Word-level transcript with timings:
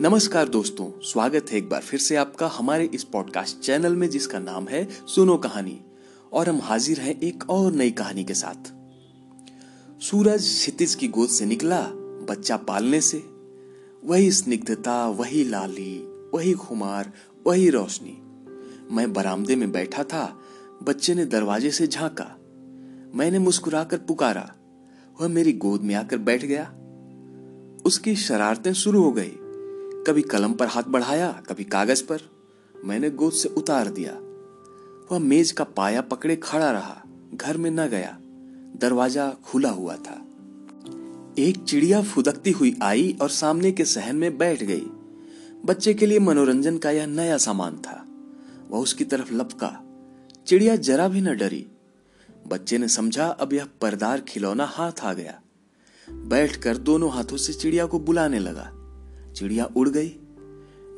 नमस्कार 0.00 0.48
दोस्तों, 0.48 1.00
स्वागत 1.02 1.46
है 1.50 1.58
एक 1.58 1.68
बार 1.68 1.80
फिर 1.80 2.00
से 2.00 2.16
आपका 2.16 2.46
हमारे 2.46 2.90
इस 2.94 3.04
पॉडकास्ट 3.04 3.58
चैनल 3.58 3.96
में 3.96 4.10
जिसका 4.10 4.38
नाम 4.38 4.68
है 4.68 4.88
सुनो 5.06 5.36
कहानी। 5.36 5.80
और 6.32 6.48
हम 6.48 6.60
हाजिर 6.62 7.00
हैं 7.00 7.20
एक 7.20 7.50
और 7.50 7.72
नई 7.72 7.90
कहानी 7.90 8.24
के 8.24 8.34
साथ। 8.34 8.72
सूरज 10.02 10.40
क्षितिज 10.40 10.94
की 10.94 11.08
गोद 11.08 11.28
से 11.28 11.46
निकला, 11.46 11.82
बच्चा 12.30 12.56
पालने 12.56 13.00
से। 13.00 13.22
वही 14.04 14.32
स्निग्धता, 14.32 15.06
वही 15.06 15.44
लाली, 15.44 15.98
वही 16.34 16.52
खुमार, 16.52 17.12
वही 17.46 17.70
रोशनी। 17.70 18.22
मैं 18.94 19.12
बरामदे 19.12 19.56
में 19.56 19.72
बैठा 19.72 20.04
था, 20.04 20.38
बच्चे 20.82 21.14
ने 21.14 21.26
दरवाजे 21.26 21.70
से 21.70 21.86
झांका। 21.86 22.36
मैंने 23.14 23.38
मुस्कुराकर 23.38 23.98
पुकारा, 23.98 24.54
वह 25.20 25.28
मेरी 25.28 25.52
गोद 25.52 25.80
में 25.80 25.94
आकर 25.94 26.18
बैठ 26.18 26.44
गया। 26.44 26.74
उसकी 27.86 28.16
शरारतें 28.16 28.72
शुरू 28.72 29.02
हो 29.02 29.12
गई। 29.12 29.32
कभी 30.06 30.22
कलम 30.22 30.52
पर 30.52 30.66
हाथ 30.66 30.82
बढ़ाया, 30.82 31.42
कभी 31.48 31.64
कागज़ 31.64 32.04
पर। 32.04 32.20
मैंने 32.84 33.10
गोद 33.10 33.32
से 33.32 33.48
उतार 33.48 33.88
दिया। 33.88 34.12
वह 35.12 35.18
मेज 35.18 35.52
का 35.52 35.64
पाया 35.64 36.00
पकड़े 36.00 36.36
खड़ा 36.36 36.70
रहा, 36.70 37.02
घर 37.34 37.56
में 37.56 37.70
न 37.70 37.86
गया। 37.86 38.18
दरवाज़ा 38.80 39.30
खुला 39.44 39.70
हुआ 39.70 39.96
था। 39.96 40.24
एक 41.38 41.64
चिड़िया 41.68 42.02
फुदकती 42.02 42.50
हुई 42.50 42.76
आई 42.82 43.16
और 43.22 43.28
सामने 43.28 43.72
के 43.72 43.84
सहन 43.84 44.16
में 44.16 44.38
बैठ 44.38 44.62
गई। 44.62 44.86
बच्चे 45.64 45.94
के 45.94 46.06
लिए 46.06 46.18
मनोरंजन 46.18 46.78
का 46.78 46.90
यह 46.90 47.06
नया 47.06 47.38
सामान 47.38 47.76
था। 47.76 48.06
वह 48.70 48.80
उसकी 48.80 49.04
तरफ़ 49.04 49.34
लपका। 49.34 49.80
चिड़िया 50.46 50.76
जरा 50.76 51.08
भी 51.08 51.20
न 51.20 51.36
डरी। 51.36 51.66
बच्चे 52.46 52.78
ने 52.78 52.88
समझा, 52.88 53.26
अब 53.26 53.52
यह 53.52 53.66
परदार 53.80 54.20
खिलौना 54.20 54.64
हाथ 54.64 54.92
आ 55.02 55.12
गया। 55.12 55.40
बैठकर 56.10 56.76
दोनों 56.76 57.12
हाथों 57.12 57.36
से 57.36 57.52
चिड़िया 57.52 57.86
को 57.86 57.98
बुलाने 57.98 58.38
लगा। 58.38 58.73
चिड़िया 59.34 59.68
उड़ 59.76 59.88
गई। 59.88 60.16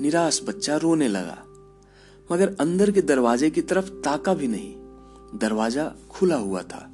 निराश 0.00 0.42
बच्चा 0.48 0.76
रोने 0.76 1.08
लगा। 1.08 1.42
मगर 2.32 2.56
अंदर 2.60 2.90
के 2.90 3.02
दरवाजे 3.02 3.50
की 3.50 3.62
तरफ़ 3.62 3.90
ताका 3.90 4.34
भी 4.34 4.48
नहीं। 4.48 4.74
दरवाज़ा 5.38 5.94
खुला 6.10 6.36
हुआ 6.36 6.62
था। 6.62 6.90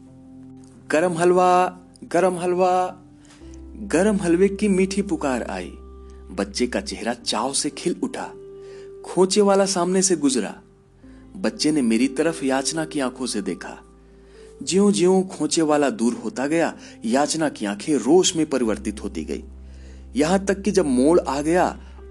गरम 0.91 1.13
हलवा 1.13 1.79
गरम 2.05 2.35
हलवा। 2.35 3.03
गरम 3.77 4.17
हलवे 4.17 4.49
की 4.49 4.69
मीठी 4.69 5.03
पुकार 5.03 5.43
आई। 5.43 5.71
बच्चे 6.31 6.67
का 6.67 6.81
चेहरा 6.81 7.15
चाव 7.15 7.53
से 7.53 7.71
खिल 7.71 7.97
उठा। 8.03 8.33
खोचे 9.05 9.41
वाला 9.41 9.67
सामने 9.67 10.03
से 10.03 10.17
गुजरा। 10.17 10.61
बच्चे 11.37 11.73
ने 11.73 11.83
मेरी 11.83 12.09
तरफ़ 12.09 12.45
याचना 12.45 12.85
की 12.85 13.01
आँखों 13.01 13.27
से 13.27 13.43
देखा। 13.43 13.79
ज्यो 14.63 14.93
ज्यो 14.93 15.23
खोचे 15.23 15.63
वाला 15.63 15.91
दूर 15.91 16.15
होता 16.15 16.47
गया, 16.47 16.79
याचना 17.05 17.49
की 17.49 17.67
आँखें 17.67 17.95
रोश 17.95 18.37
में 18.37 18.51
परिवर्तित 18.51 19.03
होती 19.03 19.25
गई। 19.25 19.45
यहाँ 20.17 20.45
तक 20.45 20.63
कि 20.63 20.71
जब 20.71 20.87
मोड़ 20.87 21.19
आ 21.21 21.41
गया 21.43 21.67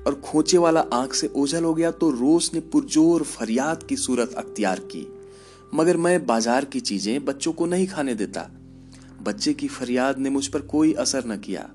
और 0.08 0.16
खोचे 0.16 0.58
वाला 0.58 0.84
आँख 0.94 1.14
से 1.14 1.28
ओझल 1.36 1.64
हो 1.64 1.74
गया 1.74 1.92
तो 1.92 2.10
रोस 2.12 2.54
ने 2.54 2.60
पुरजोर 2.60 3.24
फरियाद 3.24 3.84
की 3.84 3.96
सूरत 3.96 4.34
अख्तियार 4.34 4.80
की। 4.92 5.06
मगर 5.74 5.98
मैं 5.98 6.26
बाज़ार 6.26 6.66
की 6.66 6.80
चीज़ें 6.80 7.24
बच्चों 7.26 7.54
को 7.54 7.66
नहीं 7.66 7.88
खाने 7.88 8.16
देता। 8.16 8.50
बच्चे 9.24 9.54
की 9.54 9.68
फरियाद 9.68 10.18
ने 10.18 10.30
मुझ 10.30 10.48
पर 10.48 10.62
कोई 10.68 10.94
असर 10.94 11.26
न 11.26 11.38
किया। 11.38 11.70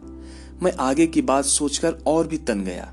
मैं 0.63 0.73
आगे 0.81 1.07
की 1.07 1.23
बात 1.23 1.45
सोचकर 1.45 2.03
और 2.07 2.27
भी 2.27 2.39
तन 2.39 2.65
गया। 2.65 2.93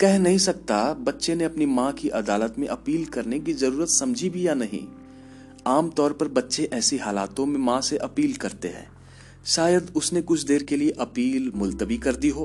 कह 0.00 0.18
नहीं 0.18 0.38
सकता 0.38 0.92
बच्चे 0.94 1.34
ने 1.34 1.44
अपनी 1.44 1.66
माँ 1.66 1.92
की 1.92 2.08
अदालत 2.08 2.54
में 2.58 2.66
अपील 2.68 3.04
करने 3.06 3.38
की 3.40 3.52
ज़रूरत 3.52 3.88
समझी 3.88 4.30
भी 4.30 4.46
या 4.46 4.54
नहीं। 4.54 4.86
आमतौर 5.66 6.12
पर 6.12 6.28
बच्चे 6.28 6.68
ऐसी 6.72 6.96
हालातों 6.98 7.46
में 7.46 7.58
माँ 7.60 7.80
से 7.80 7.96
अपील 7.96 8.34
करते 8.36 8.68
हैं। 8.68 8.88
शायद 9.46 9.92
उसने 9.96 10.22
कुछ 10.22 10.42
देर 10.42 10.62
के 10.62 10.76
लिए 10.76 10.90
अपील 10.90 11.52
मुलतवी 11.54 11.98
कर 11.98 12.16
दी 12.16 12.28
हो। 12.28 12.44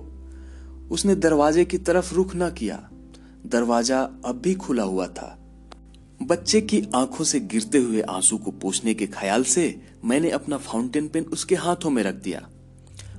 उसने 0.92 1.16
दरवाजे 1.16 1.66
की 1.66 1.78
तरफ़ 1.78 2.14
रुख 2.16 2.32
न 2.36 2.50
किया। 2.52 2.90
दरवाज़ा 3.46 4.02
अब 4.26 4.42
भी 4.44 4.54
खुला 4.54 4.84
हुआ 4.84 5.08
था। 5.08 5.36
बच्चे 6.22 6.62
की 6.62 6.84
आँखों 6.96 7.26
से 7.26 7.40
गिरते 7.40 7.78
हुए 7.78 8.02
आँसू 8.02 8.38
को 8.38 8.52
पोछने 8.52 8.94
के 8.94 9.08
ख्याल 9.08 9.44
से 9.44 9.82
मैंने 10.06 10.30
अपना 10.30 10.58
फाउंटेन 10.58 11.08
पेन 11.08 11.24
उसके 11.24 11.56
हाथों 11.56 11.90
में 11.90 12.04
रख 12.04 12.16
दिया। 12.16 12.50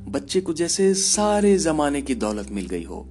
बच्चे 0.09 0.41
को 0.41 0.53
जैसे 0.53 0.95
सारे 0.95 1.59
जमाने 1.59 2.03
की 2.03 2.15
दौलत 2.15 2.51
मिल 2.51 2.67
गई 2.67 2.85
हो। 2.85 3.07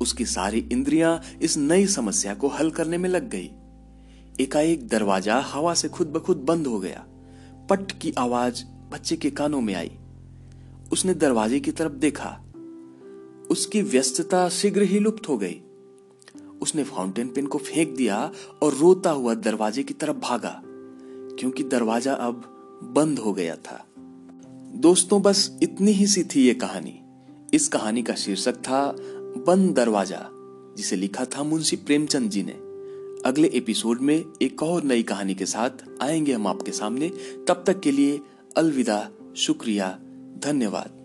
उसकी 0.00 0.24
सारी 0.24 0.58
इंद्रियाँ 0.72 1.22
इस 1.42 1.56
नई 1.56 1.86
समस्या 1.86 2.34
को 2.34 2.48
हल 2.48 2.70
करने 2.70 2.98
में 2.98 3.08
लग 3.08 3.30
गई। 3.30 3.50
एकाएक 4.40 4.88
दरवाज़ा 4.88 5.40
हवा 5.40 5.74
से 5.74 5.88
खुद 5.88 6.06
ब 6.06 6.18
खुद 6.18 6.36
बंद 6.36 6.66
हो 6.66 6.80
गया। 6.80 7.04
पट 7.70 7.92
की 7.92 8.12
आवाज़ 8.18 8.64
बच्चे 8.90 9.16
के 9.16 9.30
कानों 9.30 9.60
में 9.60 9.74
आई। 9.74 9.90
उसने 10.92 11.14
दरवाजे 11.14 11.60
की 11.60 11.72
तरफ़ 11.72 11.92
देखा। 11.92 12.42
उसकी 13.50 13.82
व्यस्तता 13.82 14.48
शीघ्र 14.48 14.82
ही 14.82 14.98
लुप्त 14.98 15.28
हो 15.28 15.38
गई। 15.38 15.60
उसने 16.62 16.84
फाउंटेन 16.84 17.28
पेन 17.28 17.46
को 17.46 17.58
फेंक 17.58 17.96
दिया 17.96 18.32
और 18.62 18.74
रोता 18.74 19.10
हुआ 19.10 19.34
दरवाजे 19.34 19.82
की 19.82 19.94
तरफ़ 19.94 20.16
भागा, 20.16 20.62
क्योंकि 21.38 21.62
दरवाज़ा 21.62 22.14
अब 22.14 22.52
बंद 22.96 23.18
हो 23.18 23.32
गया 23.32 23.56
था। 23.56 23.84
दोस्तों, 24.74 25.22
बस 25.22 25.58
इतनी 25.62 25.92
ही 25.92 26.06
सी 26.06 26.24
थी 26.24 26.46
ये 26.46 26.54
कहानी। 26.54 27.00
इस 27.54 27.68
कहानी 27.68 28.02
का 28.02 28.14
शीर्षक 28.14 28.54
था, 28.54 28.96
बंद 29.46 29.74
दरवाज़ा, 29.74 30.28
जिसे 30.76 30.96
लिखा 30.96 31.24
था 31.24 31.42
मुंशी 31.42 31.76
प्रेमचंद 31.76 32.30
जी 32.30 32.42
ने। 32.42 32.52
अगले 33.28 33.48
एपिसोड 33.48 34.00
में 34.00 34.24
एक 34.42 34.62
और 34.62 34.82
नई 34.82 35.02
कहानी 35.02 35.34
के 35.34 35.46
साथ 35.46 35.70
आएँगे 36.02 36.32
हम 36.32 36.46
आपके 36.46 36.72
सामने। 36.72 37.08
तब 37.48 37.64
तक 37.66 37.80
के 37.80 37.92
लिए 37.92 38.20
अलविदा 38.56 39.08
शुक्रिया 39.36 39.98
धन्यवाद। 40.38 40.95